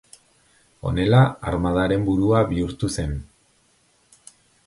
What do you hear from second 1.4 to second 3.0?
armadaren burua bihurtu